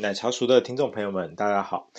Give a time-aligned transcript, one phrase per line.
[0.00, 1.90] 奶茶熟的听众朋友们，大家好，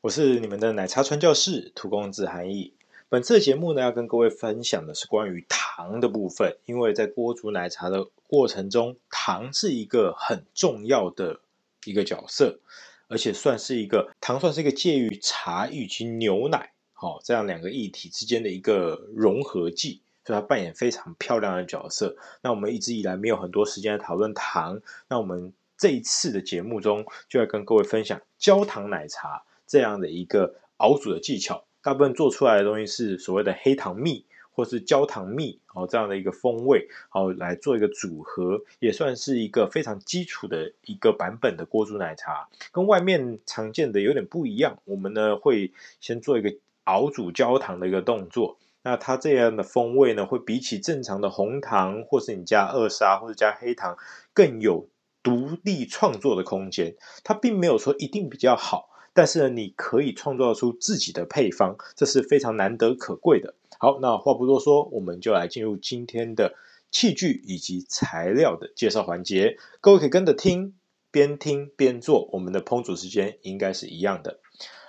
[0.00, 2.72] 我是你们的奶茶传教士荼公子韩毅。
[3.10, 11.40] 本次节目呢，要跟各位分享的是关于糖的部分，因为在锅煮奶茶的过程中，糖是一个很重要的
[11.84, 12.60] 一个角色，
[13.08, 22.16] 而且算是一个糖算是一个介于茶以及牛奶好、哦、这样两个液体之间的一个融合剂，所以它扮演非常漂亮的角色。
[22.40, 25.52] 那我们一直以来没有很多时间来讨论糖，那我们。
[25.84, 31.66] 这一次的节目中，就要跟各位分享焦糖奶茶这样的一个熬煮的技巧。
[31.82, 42.48] 大部分做出来的东西是所谓的黑糖蜜或是焦糖蜜哦，这样的一个风味，好来做一个组合，也算是一个非常基础的一个版本的锅煮奶茶。
[42.72, 48.56] 跟外面常见的有点不一样，我们呢会先做一个熬煮焦糖的一个动作。
[48.82, 53.98] 那它这样的风味呢，会比起正常的红糖或是你加二砂或者加黑糖
[54.32, 54.88] 更有。
[55.24, 56.94] 独立创作的空间，
[57.24, 63.54] 它并没有说一定比较好，但是呢，你可以创造出自己的配方，这是非常难得可贵的。
[63.78, 66.54] 好，那话不多说，我们就来进入今天的
[66.90, 69.56] 器具以及材料的介绍环节。
[69.80, 70.74] 各位可以跟着听，
[71.10, 74.38] 边听边做，我们的烹煮时间应该是一样的。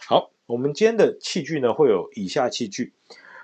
[0.05, 2.93] 好，我们今天的器具呢，会有以下器具，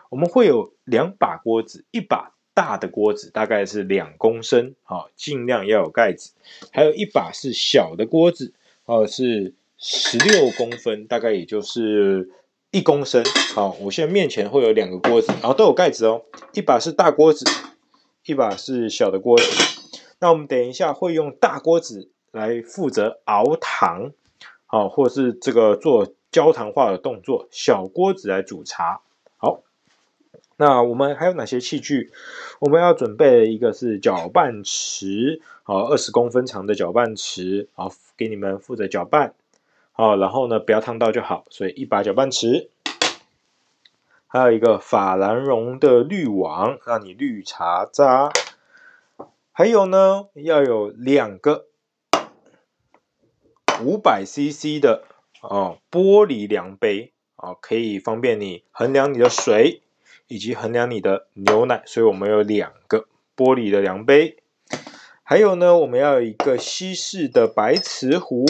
[0.09, 2.33] 我们会有两把锅子，一把。
[2.53, 6.33] 大的锅子大概是两公升，好，尽量要有盖子。
[6.71, 8.53] 还有一把是小的锅子，
[8.85, 12.29] 哦，是十六公分，大概也就是
[12.71, 13.23] 一公升。
[13.55, 16.23] 好，我现在面前会有两个锅子，然后都有盖子哦。
[16.53, 17.45] 一把是大锅子，
[18.25, 19.45] 一把是小的锅子。
[20.19, 24.11] 那我们等一下会用大锅子来负责熬糖，
[24.65, 29.01] 好，或是这个做焦糖化的动作，小锅子来煮茶。
[29.37, 29.63] 好
[30.61, 32.11] 那我们还有哪些器具？
[32.59, 39.33] 我们要准备一个是搅拌池，好，二十公分长的搅拌池，好，给你们负责搅拌，
[39.91, 42.69] 好，然后呢，不要烫到就好，所以一把搅拌池，
[44.27, 48.31] 还有一个法兰绒的滤网，让你滤茶渣，
[49.51, 51.65] 还有呢，要有两个
[53.83, 55.05] 五百 CC 的
[55.41, 59.81] 哦玻璃量杯，啊，可以方便你衡量你的水。
[60.31, 63.05] 以及衡量你的牛奶，所以我们有两个
[63.35, 64.37] 玻璃的量杯，
[65.23, 68.45] 还有呢，我们要有一个西式的白瓷壶，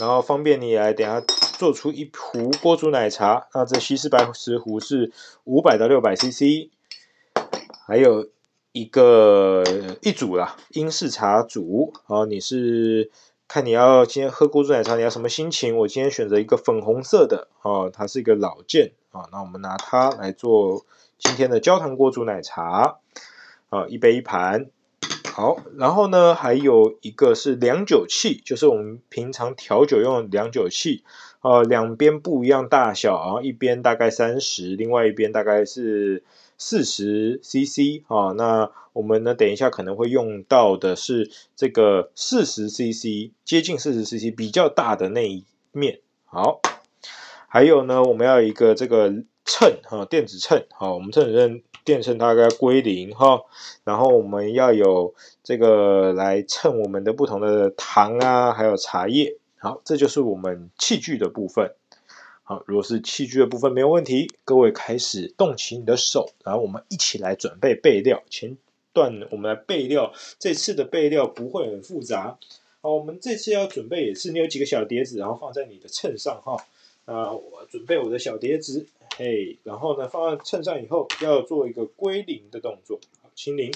[0.00, 3.46] 然后方便你来等下做出一壶锅煮奶茶。
[3.54, 5.12] 那这西式白瓷壶是
[5.44, 6.68] 五百到六百 CC，
[7.86, 8.28] 还有
[8.72, 9.62] 一个
[10.02, 11.92] 一组啦，英式茶组。
[12.08, 13.12] 然后你是
[13.46, 15.76] 看你要今天喝锅煮奶茶，你要什么心情？
[15.76, 18.90] 我今天选择一个粉红色的，哦，它是一个老件。
[19.10, 20.84] 啊，那我们拿它来做
[21.18, 22.98] 今天的焦糖锅煮奶茶。
[23.68, 24.66] 啊，一杯一盘。
[25.32, 31.04] 好，然后呢，还有一个是量酒器，就是我们平常调酒用的量酒器。
[31.40, 36.24] 啊，两边不一样大小，然后一边大概三十，另外一边大概是
[36.58, 38.02] 四十 CC。
[38.08, 46.00] 啊，那我们呢，等一下可能会用到的是这个四十 CC，接近四十 CC 比较大的那一面。
[46.24, 46.60] 好。
[47.52, 49.12] 还有呢，我们要一个这个
[49.44, 53.42] 秤哈，电子秤哈，我们这里电秤大概归零哈，
[53.82, 55.12] 然后我们要有
[55.42, 59.36] 这个来称我们的不同的糖啊，还有茶叶。
[59.58, 61.74] 好，这就是我们器具的部分。
[62.44, 68.22] 好，如果是器具的部分没有问题，各位开始动起你的手，然后我们一起来准备备料。
[68.30, 68.56] 前
[68.92, 72.38] 段我们来备料，这次的备料不会很复杂。
[72.80, 76.56] 好，我们这次要准备也是，你有几个小碟子，然后放在你的秤上哈。
[77.04, 78.86] 啊，我准备我的小碟子，
[79.16, 83.72] 嘿，然后呢，放在秤上以后，要做一个归零的动作，好，清零。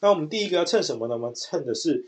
[0.00, 1.14] 那我们第一个要称什么呢？
[1.14, 2.06] 我们称的是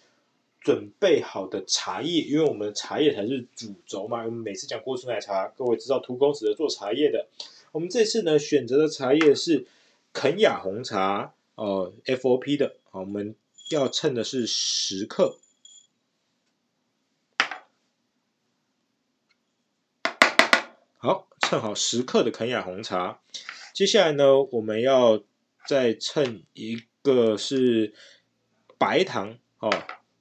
[0.61, 4.25] 准备好的茶叶，因为我们茶叶才是主轴嘛。
[4.25, 7.27] 我们每次讲锅煮奶茶，各位知道荼公子的做茶叶的。
[7.73, 9.67] 我们这次呢，选择的茶叶是
[10.13, 13.35] 肯亚红茶，哦，FOP 的，好，我们
[13.71, 15.37] 要称的是十克。
[21.05, 23.21] 好，称好十克的肯亚红茶。
[23.75, 25.21] 接下来呢，我们要
[25.67, 27.93] 再称一个是
[28.79, 29.69] 白糖哦，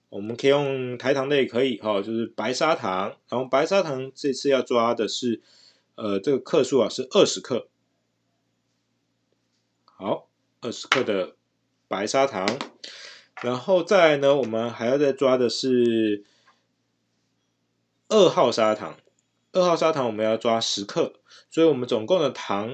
[0.09, 3.15] 我们可以用台糖的也可以哦，就是白砂糖。
[3.29, 5.43] 然后白砂糖这次要抓的是，
[5.93, 7.67] 呃，这个克数啊是二十克。
[9.85, 10.29] 好，
[10.61, 11.35] 二十克的
[11.87, 12.57] 白砂糖。
[13.43, 16.23] 然后再来呢，我们还要再抓的是
[18.09, 18.97] 二号砂糖。
[19.53, 21.13] 二号砂糖我们要抓十克，
[21.49, 22.73] 所以我们总共的糖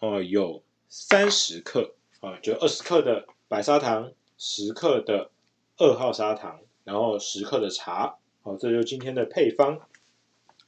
[0.00, 5.30] 哦有三十克啊，就二十克的白砂糖，十克的
[5.76, 8.16] 二号砂糖，然后十克的茶。
[8.42, 9.80] 好，这就是今天的配方。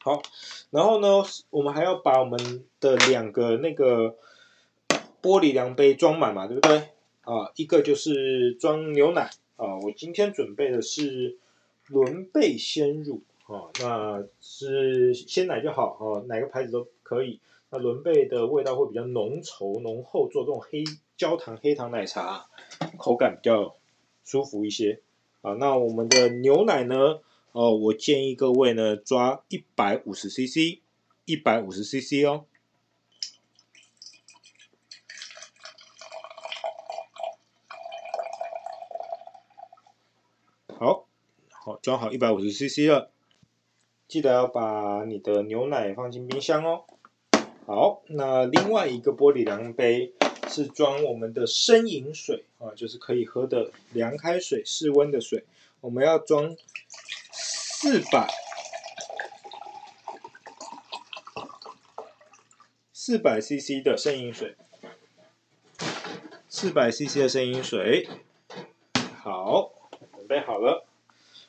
[0.02, 0.20] 好，
[0.68, 4.16] 然后呢，我们还要把我们的两个那个
[5.22, 6.90] 玻璃量杯装满嘛，对不对？
[7.22, 11.38] 啊，一个就是装牛奶啊，我今天准备的是
[11.86, 17.40] 伦贝鲜乳啊，那是鲜奶就好哦，哪个牌子都可以。
[17.70, 20.84] 那伦贝的味道会比较浓稠浓厚，做这种黑
[21.16, 22.48] 焦糖黑糖奶茶，
[22.96, 23.76] 口感比较
[24.24, 25.00] 舒服一些
[25.42, 25.54] 啊。
[25.54, 27.20] 那我们的牛奶呢？
[27.52, 30.80] 哦，我建议各位呢抓一百五十 CC，
[31.24, 32.44] 一百五十 CC 哦。
[40.78, 41.06] 好，
[41.50, 43.10] 好，装好一百五十 CC 了，
[44.10, 46.82] 记得要把你的牛奶放进冰箱哦。
[47.64, 50.12] 好，那另外一个玻璃量杯
[50.48, 55.44] 是装我们的生饮水啊，就是可以喝的凉开水、室温的水。
[55.80, 56.56] 我们要装
[57.30, 58.28] 四百
[62.92, 64.56] 四百 CC 的生饮水，
[66.48, 68.08] 四百 CC 的生饮水，
[69.22, 69.70] 好。
[70.16, 70.84] 准备好了，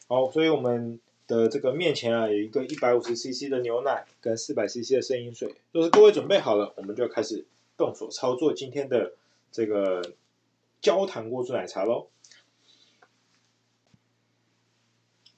[0.08, 7.46] 好，所以我们的这个面前啊，有一个一百五十 CC 的牛奶跟四百 CC 的生饮水，就是各位准备好了，我们就要开始
[7.78, 9.14] 动手操作今天的
[9.52, 10.14] 这个
[10.82, 12.08] 焦糖锅煮奶茶喽。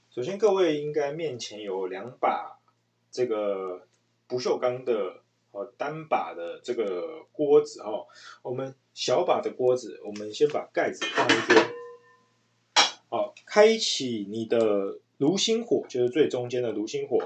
[0.10, 2.60] 首先，各位应该面前有两把
[3.12, 3.88] 这个
[4.28, 5.22] 不锈钢的
[5.52, 8.08] 哦单把的这个锅子哦，
[8.44, 11.74] 我们小把的锅子，我们先把盖子放一边。
[13.10, 17.18] 好，开启你的炉心火，就是最中间的炉心火。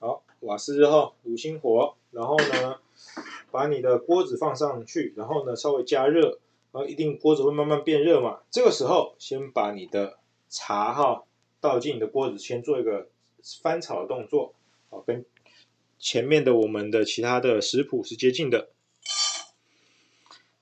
[0.00, 2.80] 好，瓦斯之后，炉心火，然后呢，
[3.52, 6.40] 把你的锅子放上去，然后呢，稍微加热，
[6.72, 8.40] 然后一定锅子会慢慢变热嘛。
[8.50, 11.22] 这个时候，先把你的茶哈
[11.60, 13.06] 倒进你的锅子，先做一个
[13.62, 14.52] 翻炒的动作，
[14.90, 15.24] 好，跟
[16.00, 18.68] 前面的我们的其他的食谱是接近的。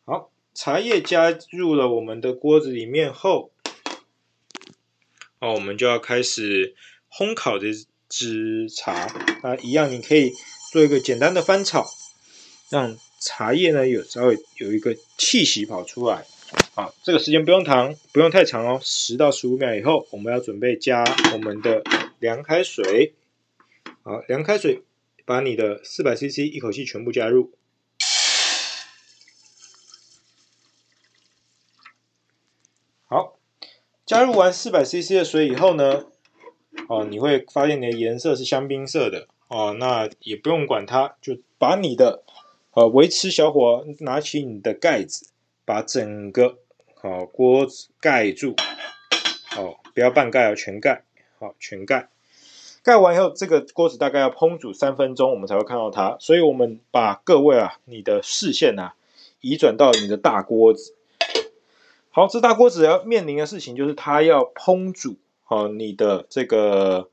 [0.04, 3.50] 好，茶叶加入了我们的锅子里面后，
[5.38, 6.74] 哦，我们就要开始
[7.12, 7.66] 烘烤这
[8.08, 9.06] 支茶。
[9.42, 10.32] 那一样，你可以
[10.72, 11.86] 做一个简单的翻炒，
[12.70, 16.24] 让茶叶呢有稍微有一个气息跑出来。
[16.74, 21.04] 好，这个时间不用长，不用太长哦，十到十五秒以后，我们要准备加
[21.34, 21.82] 我们的
[22.18, 23.12] 凉开水。
[24.02, 24.80] 好，凉开水，
[25.26, 27.52] 把你的四百 CC 一口气全部加入。
[34.06, 36.04] 加入完四百 CC 的水以后呢，
[36.88, 42.22] 哦，你会发现你的颜色是香槟色的哦，那也不用管它，就把你的
[42.74, 45.30] 呃维持小火，拿起你的盖子，
[45.64, 46.58] 把整个
[47.02, 48.54] 哦锅子盖住，
[49.56, 51.02] 哦，不要半盖哦，全盖，
[51.40, 52.08] 好，全盖。
[52.84, 56.16] 盖完以后，这个锅子大概要烹煮三分钟，我们才会看到它。
[56.20, 58.94] 所以我们把各位啊，你的视线啊，
[59.40, 60.94] 移转到你的大锅子。
[62.16, 67.10] 好，这大锅子要面临的事情就是它要烹煮好你的这个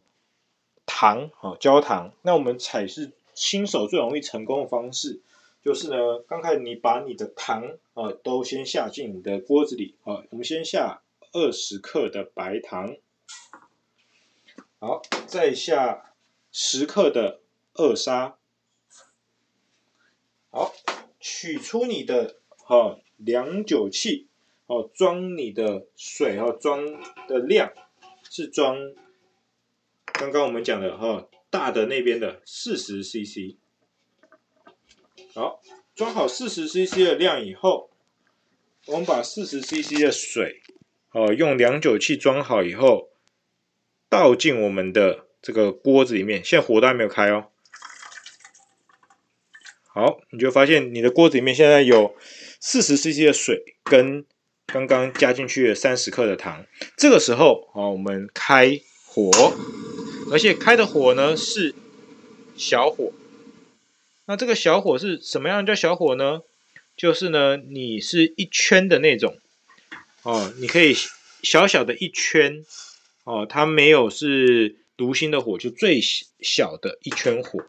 [0.86, 2.14] 糖啊，焦糖。
[2.22, 5.20] 那我们采是新手最容易成功的方式，
[5.62, 11.02] 就是呢，刚开始你把你的糖啊都先下进你的锅子里啊，我们先下
[11.34, 12.96] 二十克的白糖，
[14.80, 16.14] 好，再下
[16.50, 17.42] 十克的
[17.74, 18.38] 二砂，
[20.50, 20.74] 好，
[21.20, 24.30] 取出你的哈量酒器。
[24.66, 26.86] 哦，装你的水哦，装
[27.28, 27.74] 的量
[28.30, 28.78] 是装
[30.06, 33.58] 刚刚我们讲的哈大的那边的四十 CC。
[35.36, 35.62] 好，
[35.94, 37.90] 装好四十 CC 的量以后，
[38.88, 40.62] 我们把四十 CC 的水
[41.12, 43.10] 哦用量酒器装好以后，
[44.08, 46.44] 倒进我们的这个锅子里面。
[46.44, 47.50] 现在火都还没有开哦。
[49.88, 52.16] 好，你就发现你的锅子里面现在有
[52.62, 54.26] 四十 CC 的水跟。
[54.68, 56.66] 刚刚加进去了三十克的糖，
[56.98, 59.30] 这个时候啊，我们开火，
[60.32, 61.76] 而且开的火呢是
[62.56, 63.12] 小火。
[64.26, 66.42] 那这个小火是什么样叫小火呢？
[66.96, 69.38] 就是呢，你是一圈的那种。
[70.22, 70.96] 哦，你可以
[71.42, 72.66] 小小的一圈。
[73.26, 76.02] 哦，它没有是炉心的火，就最
[76.42, 77.66] 小的一圈火，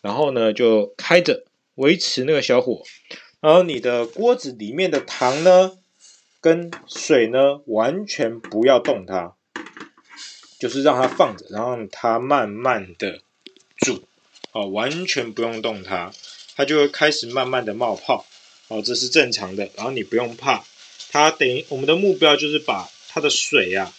[0.00, 1.44] 然后呢就开着
[1.76, 2.82] 维持那个小火，
[3.40, 5.78] 然后你的锅子里面的糖呢
[6.40, 9.34] 跟水呢完全不要动它，
[10.58, 13.20] 就是让它放着，然后它慢慢的
[13.76, 14.04] 煮，
[14.52, 16.12] 哦，完全不用动它，
[16.56, 18.24] 它就会开始慢慢的冒泡。
[18.70, 20.62] 哦，这是正常的，然后你不用怕，
[21.10, 23.94] 它等于我们的目标就是把它的水啊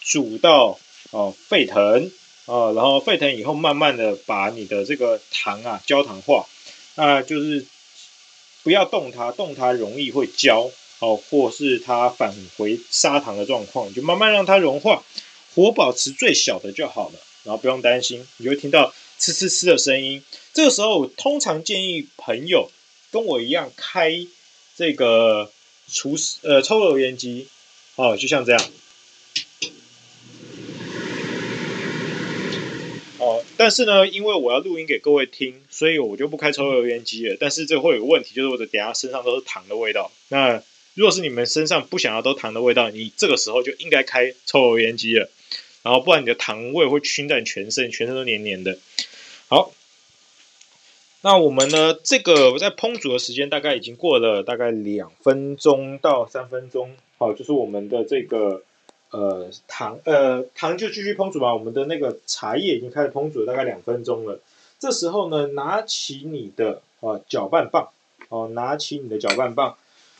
[0.00, 2.10] 煮到哦沸腾
[2.46, 6.46] 啊，然后沸腾以后，慢慢的把你的这个糖啊焦糖化，
[6.94, 7.66] 那就是
[8.62, 15.02] 不要动它，动它容易会焦哦，或是它返回砂糖的状况，就慢慢让它融化，
[15.54, 20.22] 火保持最小的就好了，然后不用担心，你会听到呲呲呲的声音，
[20.52, 22.70] 这个时候通常建议朋友。
[23.12, 24.26] 跟我一样开
[24.76, 25.50] 这个
[25.88, 27.46] 除湿呃抽油烟机
[27.94, 28.62] 哦，就像这样
[33.18, 33.42] 哦。
[33.56, 37.36] 但是呢，因为我要录音给各位听，所以我就不开抽油烟机了。
[37.40, 40.10] 但是这会有个问题，就是我的等下身上都是糖的味道。
[40.28, 40.62] 那
[40.96, 45.30] 如果是你们身上不想要都糖的味道，你这个时候就应该开抽油烟机了。
[45.84, 48.76] 然后不然你的糖味会熏在全身，全身都黏黏的。
[49.46, 49.72] 好。
[51.22, 51.98] 那我们呢？
[52.04, 58.62] 这个我在烹煮的时间大概已经过了大概两分钟到三分钟，好，就是我们的这个
[59.10, 61.52] 呃糖呃糖就继续烹煮吧。
[61.52, 64.38] 我们的那个茶叶已经开始烹煮了大概两分钟了。
[64.78, 67.88] 这时候呢，拿起你的啊搅拌棒，
[68.28, 69.76] 哦，拿起你的搅拌棒。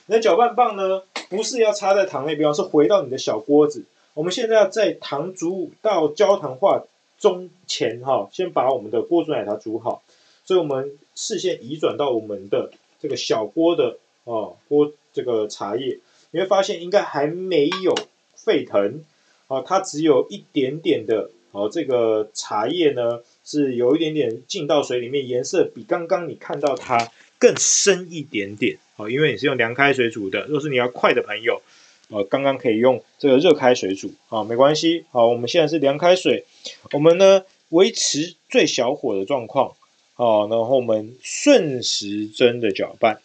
[0.07, 3.85] 你的搅拌棒呢，不是要插在糖那边，是回到你的小锅子。
[4.15, 6.85] 我们现在要在糖煮到焦糖化
[7.19, 10.03] 中前，哈，先把我们的锅煮奶茶煮好。
[10.45, 12.71] 所以，我们视线移转到我们的
[13.01, 15.99] 这个小锅的哦锅这个茶叶，
[16.31, 17.93] 你会发现应该还没有
[18.37, 19.05] 沸腾
[19.49, 30.47] 啊，它只有一点点的哦，这个茶叶呢是有一点点进到水里面，颜色比刚刚你看到它更深一点点哦，因为你是用凉开水煮的。
[30.47, 31.63] 若是你要快的朋友，
[32.09, 35.05] 呃，刚刚可以用这个热开水煮啊，没关系。
[35.11, 36.45] 好，我们现在是凉开水，
[36.93, 39.75] 我们呢维持最小火的状况。
[40.15, 43.21] 好，然后我们顺时针的搅拌，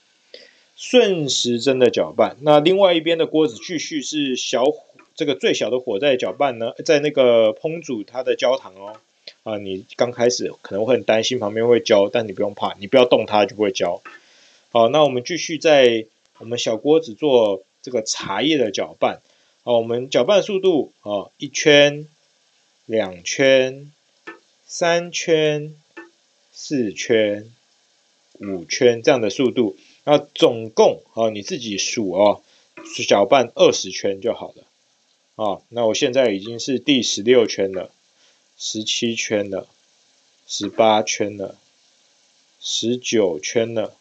[0.76, 2.36] 顺时针的搅拌。
[2.42, 4.66] 那另外一边的锅子继续是小，
[5.16, 8.98] 这个最小的火在搅拌呢，在那个烹煮它的焦糖哦。
[9.44, 14.02] 啊，你刚开始可能会很担心旁边会焦，但你不用怕，你不要动它就不会焦。
[14.72, 16.08] 好，那我们继续在
[16.40, 19.22] 我们小锅子做这个茶叶的搅拌。
[19.64, 22.08] 好，我们搅拌速度啊，一圈、
[22.86, 23.92] 两圈、
[24.66, 25.76] 三圈。
[26.54, 27.50] 四圈、
[28.40, 32.44] 五圈这样的速度，那总共啊，你自己数哦，
[33.08, 34.64] 搅拌二十圈就好了。
[35.44, 37.90] 啊，那我现在已经是第十六圈了，
[38.58, 39.68] 十七圈了，
[40.46, 41.58] 十八圈了，
[42.60, 43.96] 十九圈了，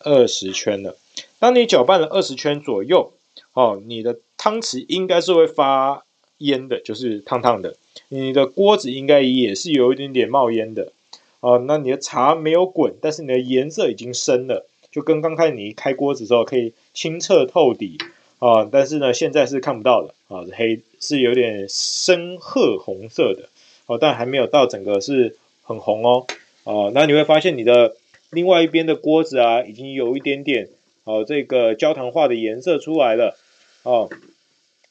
[0.00, 0.96] 二十圈了。
[1.38, 3.12] 当你搅拌了二十圈左右，
[3.54, 6.04] 哦，你的汤匙应该是会发
[6.38, 7.76] 烟的，就是烫烫的。
[8.08, 10.92] 你的锅子应该也是有一点点冒烟的。
[11.40, 17.96] 哦，那你的茶没有滚，但是你的颜色已经深了，就跟刚开始你一开锅子的时候可以清澈透底
[18.38, 23.48] 啊，但是呢，现在是看不到的啊，黑是有点深褐红色的
[23.86, 26.26] 哦，但还没有到整个是很红哦，
[26.64, 27.96] 哦，那你会发现你的
[28.30, 30.68] 另外一边的锅子啊，已经有一点点
[31.04, 33.36] 哦，这个焦糖化的颜色出来了
[33.82, 34.08] 哦，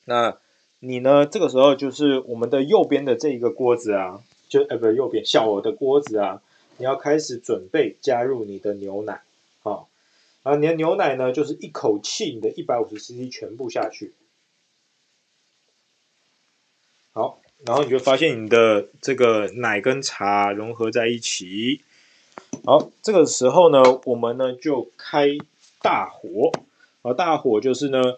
[0.05, 0.37] 那
[0.79, 4.23] 你呢，这个时候就是我们的右边的这一个锅子啊。
[4.49, 6.41] 就呃不是右边小我的锅子啊，
[6.77, 9.21] 你要开始准备加入你的牛奶，
[9.61, 9.87] 好，
[10.41, 14.15] 啊你的牛奶呢就是一口气你的一百五十 CC 全部下去，
[17.11, 21.83] 好，然后你就发现你的这个奶跟茶融合在一起，
[22.65, 25.27] 好，这个时候呢我们呢就开
[25.81, 26.51] 大火，
[27.01, 28.17] 啊大火就是呢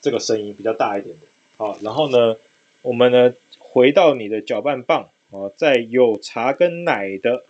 [0.00, 2.36] 这个声音比较大一点的，好，然后呢
[2.82, 3.34] 我们呢。
[3.72, 7.44] 回到你的搅拌棒啊，在有茶跟奶的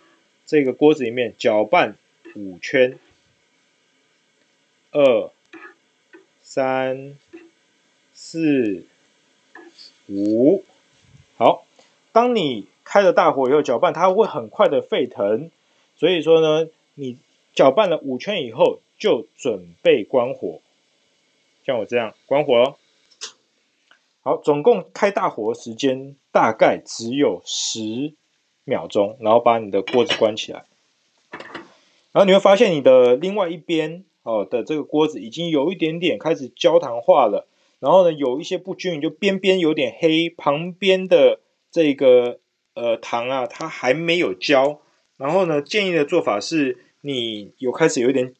[0.45, 1.97] 这个锅子里面搅拌
[2.35, 2.99] 五圈，
[4.91, 5.31] 二、
[6.43, 7.17] 三、
[8.13, 8.85] 四、
[10.09, 10.63] 五，
[11.37, 11.65] 好。
[12.11, 15.49] 当你开了大火以后搅拌，它会很快的沸腾。
[15.95, 17.17] 所以说呢，你
[17.53, 20.59] 搅拌了五圈以后，就准备关火，
[21.65, 22.75] 像我这样关火哦。
[24.23, 28.13] 好，总共开大火时间大概只有十
[28.65, 30.65] 秒钟，然后把你的锅子关起来。
[32.11, 37.47] 然后你会发现你的另外一边哦的这个锅子已经有一点点开始焦糖化了，
[37.79, 41.39] 然后呢有一些不均匀，就边边有点黑，旁边的
[41.71, 42.39] 这个
[42.73, 44.81] 呃糖啊它还没有焦。
[45.17, 48.33] 然后呢建议的做法是，你有开始有一点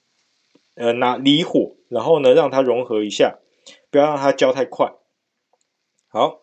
[0.75, 3.39] 呃拿离火，然后呢让它融合一下，
[3.89, 4.93] 不要让它焦太快。
[6.07, 6.41] 好，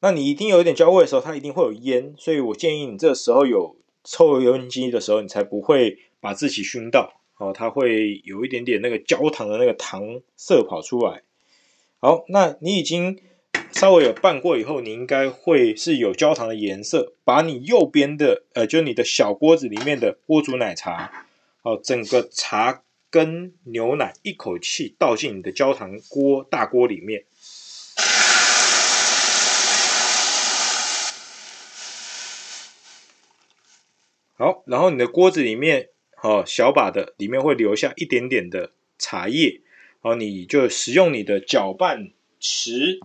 [0.00, 5.98] 那你一定有一点焦味的时候，它一定会有烟，所以我建议你这时候有抽油烟机的时候，你才不会。
[6.18, 11.22] 把自己熏到，哦，它会有一点点那个焦糖的那个糖色跑出来。
[12.00, 13.20] 好，那你已经
[13.72, 17.12] 稍微有拌过以后，你应该会是有焦糖的颜色。
[17.24, 21.26] 把你右边的，呃，就你的小锅子里面的锅煮奶茶，
[21.62, 27.24] 哦，整个茶跟牛奶一口气倒进你的焦糖锅大锅里面。
[34.38, 35.90] 好，然后你的锅子里面。
[36.22, 39.60] 哦，小把的里面会留下一点点的茶叶，
[40.00, 42.98] 哦，你就使用你的搅拌匙，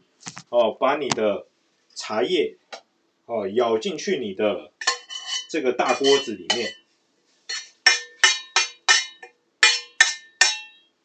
[0.50, 1.48] 哦，把你的
[1.96, 2.58] 茶叶，
[3.26, 4.72] 哦，舀进去你的
[5.50, 6.74] 这个大锅子里面。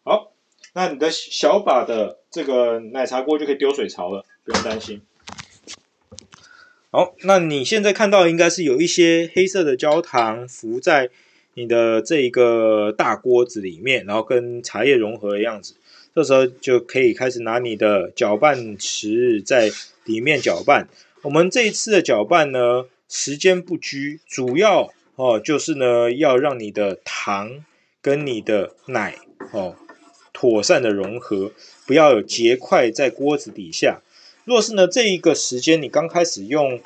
[0.03, 0.33] 好，
[0.75, 5.03] 那你的小把的这个奶茶锅就可以丢水槽了，不用担心。
[6.91, 11.11] 好，那你现在看到应该是有一些黑色的焦糖浮在。
[11.59, 15.75] 你的这一个大锅子里面，然后跟茶叶融合的样子，
[16.17, 19.71] 这时候就可以开始拿你的搅拌匙在
[20.07, 20.89] 里面搅拌。
[21.21, 27.63] 我们这一次的搅拌呢，时间不拘，主要哦就是呢要让你的糖
[28.01, 29.19] 跟你的奶
[29.53, 29.77] 哦
[30.33, 31.53] 妥善的融合，
[31.87, 34.01] 不要有结块在锅子底下。
[34.47, 36.81] 若是呢这一个时间你刚开始用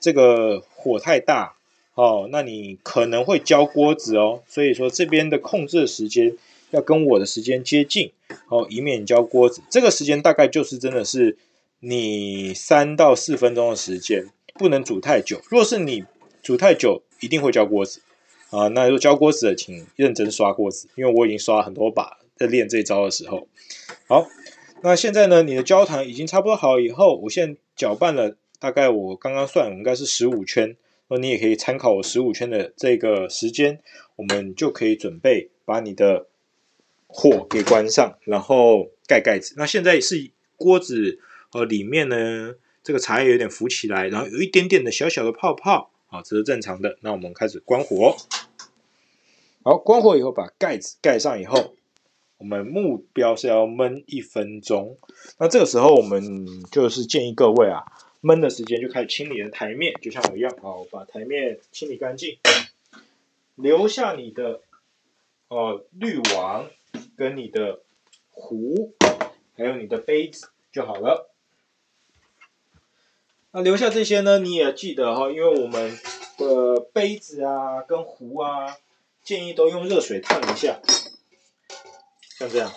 [0.00, 1.54] 这个火太大。
[1.94, 6.34] 哦，那你可能会焦锅子哦，所以说这边的控制时间
[6.72, 8.12] 要跟我的时间接近，
[8.48, 9.62] 哦，以免焦锅子。
[9.70, 11.38] 这个时间大概就是真的是
[11.80, 15.40] 你三到四分钟的时间，不能煮太久。
[15.48, 16.04] 若是你
[16.42, 18.00] 煮太久，一定会焦锅子
[18.50, 18.68] 啊。
[18.68, 23.46] 那如果焦锅子的，请认真刷锅子，因为我已经刷了很多把，在练这一招的时候。
[24.08, 24.26] 好，
[24.82, 30.76] 那现在呢，你的焦糖已经差不多好以后，我现在搅拌了，大概我刚刚算应该是十五圈。
[31.08, 33.80] 那你也可以参考我十五圈的这个时间，
[34.16, 36.26] 我们就可以准备把你的
[37.12, 39.54] 火给关上，然后盖盖子。
[39.56, 41.20] 那现在是锅子
[41.52, 46.96] 呃里面呢，这个茶叶有点浮起来，然后有一点点的小小的泡泡，啊，这是正常的。
[47.02, 48.16] 那我们开始关火。
[49.62, 51.76] 好，关火以后把盖子盖上以后，
[52.38, 54.96] 我们目标是要焖一分钟。
[55.38, 57.84] 那这个时候我们就是建议各位啊。
[58.22, 62.38] 焖的时间就开始清理的台面，就像我一样，好，把台面清理干净，
[63.56, 64.60] 留下你的
[65.48, 66.70] 哦滤网
[67.16, 67.80] 跟你的
[68.30, 68.94] 壶，
[69.56, 71.30] 还有你的杯子就好了。
[73.52, 75.98] 那留下这些呢，你也记得哈，因为我们
[76.38, 78.76] 的杯子啊跟壶啊，
[79.22, 80.80] 建议都用热水烫一下，
[82.38, 82.72] 像这样。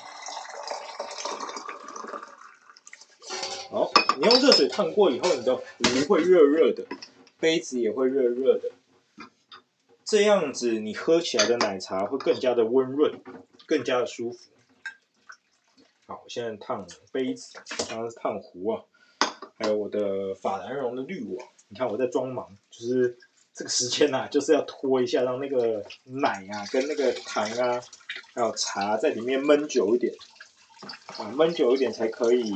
[3.72, 5.64] 好，你用热水烫过以后，你的壶
[6.08, 6.86] 会热热的，
[7.40, 8.72] 杯子也会热热的，
[10.04, 13.22] 这样子你喝起来的奶茶会更加的温润，
[13.66, 14.40] 更加的舒服。
[16.08, 17.58] 好，我现在烫杯子，
[17.90, 18.84] 刚刚是烫壶啊，
[19.58, 21.48] 还有我的法兰绒的滤网。
[21.68, 23.18] 你看我在装忙，就是
[23.54, 27.82] 这个时间呐、啊，就是要拖一下，让那个奶啊跟那个糖啊，
[28.36, 30.14] 还有茶在里面闷久一点，
[31.18, 32.54] 啊，闷久一点才可以。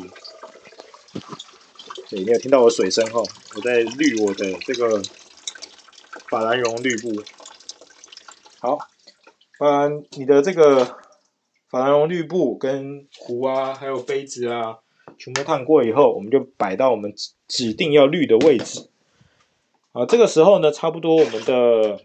[2.07, 5.01] 对，你有听到我水声后，我在滤我的这个
[6.27, 7.23] 法兰绒滤布。
[8.59, 8.77] 好，
[9.59, 10.85] 把你的这个
[11.67, 14.79] 法兰绒滤布跟壶啊，还有杯子啊，
[15.17, 17.13] 全部烫过以后，我们就摆到我们
[17.45, 18.89] 指定要滤的位置。
[19.91, 21.99] 啊，这个时候呢，差不多我们的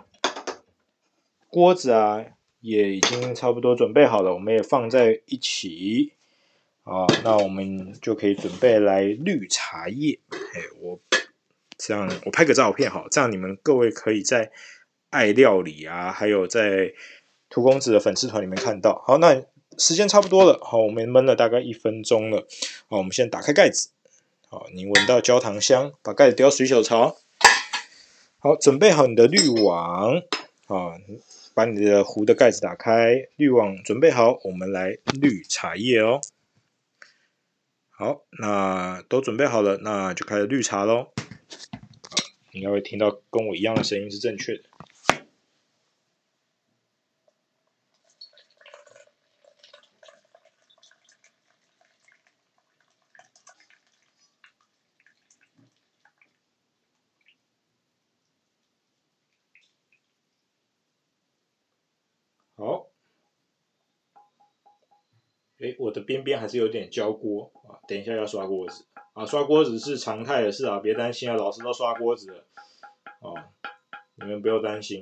[1.49, 2.25] 锅子啊，
[2.61, 6.13] 也已经差不多准备好了，我们也放在一起。
[6.83, 10.19] 啊，那我们就可以准备来滤茶叶。
[10.31, 11.01] 哎，我
[11.79, 14.51] 这样我拍个照片好，这样你们各位可以在
[15.09, 16.93] 爱料理啊，还有在
[17.55, 19.01] 涂公子的粉丝团里面看到。
[19.07, 19.45] 好，那
[19.79, 22.49] 时间差不多了，好，我们焖了大概一分钟了。
[22.89, 23.91] 好，我们先打开盖子。
[24.49, 27.17] 好，你闻到焦糖香，把盖子丢到水手槽。
[28.41, 30.21] 好，准备好你的滤网。
[30.67, 30.99] 好，
[31.55, 36.21] 把你的壶的盖子打开，滤网准备好，我们来滤茶叶哦。
[37.91, 41.13] 好，那都准备好了，那就开始滤茶喽。
[42.51, 44.65] 应该会听到跟我一样的声音是正确的。
[62.57, 62.87] 好。
[65.61, 72.45] 哎，我的边边还是有点焦锅啊，等一下要刷锅子啊，刷锅子是常态的事啊，别担心啊，老师都刷锅子了
[73.21, 73.35] 哦，
[74.17, 75.01] 你们不要担心，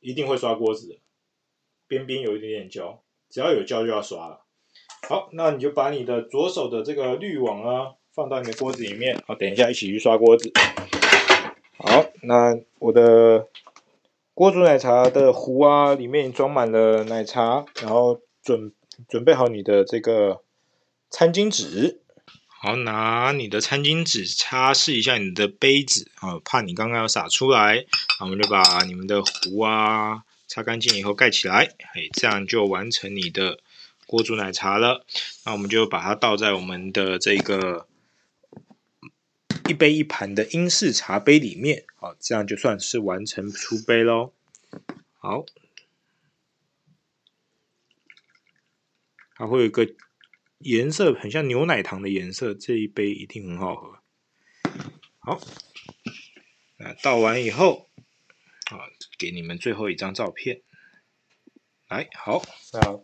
[0.00, 0.98] 一定会刷锅子的。
[1.86, 4.44] 边边有一点点焦，只要有焦就要刷了。
[5.08, 10.52] 好，那你就把你的左手的这个滤网啊，放到你的锅子里面，啊，等一下一起去刷锅子。
[11.78, 13.48] 好，那我的
[14.34, 18.72] 锅煮奶茶的壶啊，里面装满了奶茶，然后准。
[19.08, 20.42] 准备好你的这个
[21.10, 22.02] 餐巾纸，
[22.46, 27.86] 好，拿你的餐巾纸擦拭一下你的杯子啊，怕你刚刚要洒出来，
[28.20, 31.64] 那我们就把你们的壶啊擦干净以后盖起来，
[31.94, 33.58] 哎，这样就完成你的
[34.06, 35.04] 锅煮奶茶了。
[35.46, 37.86] 那我们就把它倒在我们的这个
[39.68, 44.32] 一杯一盘的英式茶杯里面，好，这样就算是完成出杯喽。
[45.18, 45.44] 好。
[49.34, 49.92] 它会有一个
[50.58, 53.98] 颜色很像牛奶糖的颜色，这一杯一定很好喝。
[55.18, 55.40] 好，
[56.76, 57.88] 那倒完以后，
[58.70, 58.86] 啊，
[59.18, 60.62] 给你们最后一张照片。
[61.88, 63.00] 来，好，那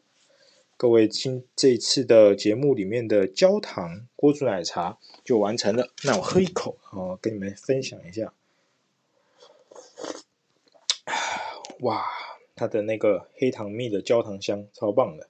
[0.81, 5.91] 各位听这一次的节目里面的焦糖锅煮奶茶就完成了。
[6.05, 8.33] 那我喝一口，哦，跟你们分享一下。
[11.81, 12.05] 哇，
[12.55, 15.29] 它的那个黑糖蜜的焦糖香，超棒的。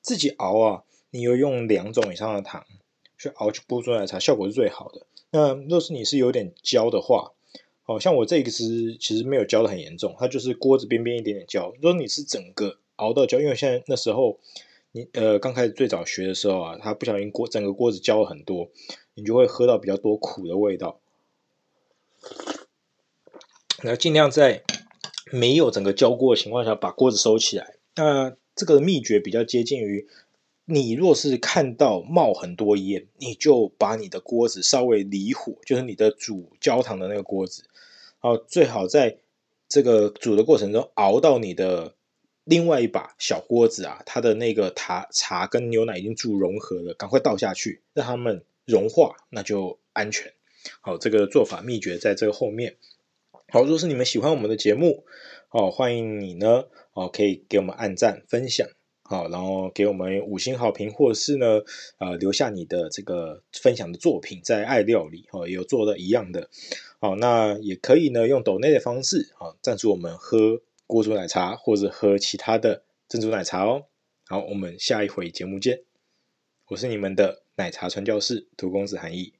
[0.00, 2.66] 自己熬啊，你有用两种以上的糖
[3.16, 5.06] 去熬去锅煮奶茶，效果是最好的。
[5.30, 7.30] 那若是你是有点焦的话，
[7.84, 11.72] 好像我这个是其实没有焦的很严重，它就是锅子边边一点点焦。
[11.76, 14.38] 如果你是整个熬到焦，因为现在那时候
[14.92, 18.70] 你呃刚开始最早学的时候啊，它不小心锅整个锅子焦了很多，
[19.14, 21.00] 你就会喝到比较多苦的味道。
[23.82, 24.62] 那尽量在
[25.30, 27.76] 没有整个焦锅的情况下，把锅子收起来。
[27.96, 30.08] 那这个秘诀比较接近于，
[30.64, 37.64] 你若是看到冒很多烟，你就把你的锅子稍微离火，就是你的煮焦糖的那个锅子，
[38.20, 39.18] 然后，最好在
[39.68, 41.94] 这个煮的过程中熬到你的
[42.44, 50.32] 另外一把小锅子啊，它的那个茶茶跟牛奶已经煮融合了，赶快倒下去，让它们融化，那就安全。
[50.80, 52.76] 好，这个做法秘诀在这个后面。
[53.48, 55.04] 好，若是你们喜欢我们的节目，
[55.50, 58.66] 哦，欢迎你呢，哦，可以给我们按赞、分享，
[59.02, 61.62] 好，然后给我们五星好评，或是呢，
[61.98, 66.48] 呃，留下你的这个分享的作品，在爱料理，哦，有做的一样的，
[66.98, 70.60] 好，那也可以呢，用抖内的方式，啊，赞助我们喝
[70.94, 73.86] 锅煮奶茶，或者喝其他的珍珠奶茶哦。
[74.26, 75.82] 好，我们下一回节目见，
[76.68, 79.34] 我是你们的奶茶传教士土公子韩毅。